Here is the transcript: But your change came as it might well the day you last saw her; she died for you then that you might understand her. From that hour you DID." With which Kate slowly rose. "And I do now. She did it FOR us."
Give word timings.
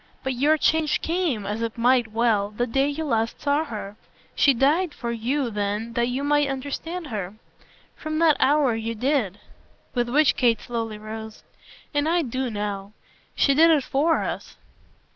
But 0.23 0.33
your 0.33 0.57
change 0.57 0.99
came 1.01 1.45
as 1.45 1.61
it 1.61 1.77
might 1.77 2.07
well 2.11 2.49
the 2.49 2.65
day 2.65 2.87
you 2.87 3.05
last 3.05 3.39
saw 3.39 3.65
her; 3.65 3.97
she 4.33 4.51
died 4.51 4.95
for 4.95 5.11
you 5.11 5.51
then 5.51 5.93
that 5.93 6.07
you 6.07 6.23
might 6.23 6.49
understand 6.49 7.05
her. 7.09 7.35
From 7.95 8.17
that 8.17 8.35
hour 8.39 8.73
you 8.73 8.95
DID." 8.95 9.39
With 9.93 10.09
which 10.09 10.35
Kate 10.35 10.59
slowly 10.59 10.97
rose. 10.97 11.43
"And 11.93 12.09
I 12.09 12.23
do 12.23 12.49
now. 12.49 12.93
She 13.35 13.53
did 13.53 13.69
it 13.69 13.83
FOR 13.83 14.23
us." 14.23 14.57